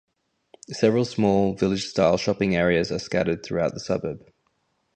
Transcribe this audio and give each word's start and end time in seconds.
Several 0.71 1.05
small, 1.05 1.53
village 1.53 1.85
style 1.85 2.17
shopping 2.17 2.55
areas 2.55 2.91
are 2.91 2.97
scattered 2.97 3.43
throughout 3.43 3.75
the 3.75 3.79
suburb. 3.79 4.27